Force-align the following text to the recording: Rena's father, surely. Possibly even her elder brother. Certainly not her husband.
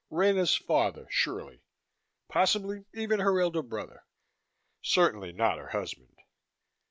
Rena's 0.09 0.55
father, 0.55 1.05
surely. 1.11 1.61
Possibly 2.27 2.85
even 2.91 3.19
her 3.19 3.39
elder 3.39 3.61
brother. 3.61 4.07
Certainly 4.81 5.33
not 5.33 5.59
her 5.59 5.67
husband. 5.77 6.17